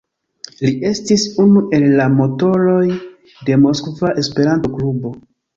[0.67, 2.81] Li estis unu el la motoroj
[3.51, 5.17] de Moskva Esperanto-Klubo.